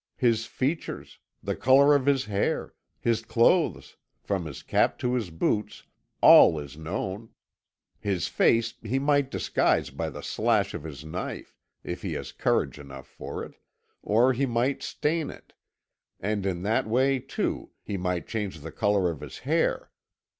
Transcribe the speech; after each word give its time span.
His 0.17 0.47
features, 0.47 1.19
the 1.43 1.55
colour 1.55 1.93
of 1.93 2.07
his 2.07 2.25
hair, 2.25 2.73
his 2.99 3.21
clothes, 3.21 3.97
from 4.23 4.45
his 4.45 4.63
cap 4.63 4.97
to 4.97 5.13
his 5.13 5.29
boots 5.29 5.83
all 6.21 6.57
is 6.57 6.75
known. 6.75 7.29
His 7.99 8.27
face 8.27 8.73
he 8.81 8.97
might 8.97 9.29
disguise 9.29 9.91
by 9.91 10.07
a 10.07 10.23
slash 10.23 10.73
of 10.73 10.85
his 10.85 11.05
knife, 11.05 11.55
if 11.83 12.01
he 12.01 12.13
has 12.13 12.31
courage 12.31 12.79
enough 12.79 13.05
for 13.05 13.43
it, 13.43 13.53
or 14.01 14.33
he 14.33 14.47
might 14.47 14.81
stain 14.81 15.29
it 15.29 15.53
and 16.19 16.47
in 16.47 16.63
that 16.63 16.87
way, 16.87 17.19
too, 17.19 17.69
he 17.83 17.95
might 17.95 18.27
change 18.27 18.61
the 18.61 18.71
colour 18.71 19.07
of 19.11 19.21
his 19.21 19.37
hair. 19.45 19.91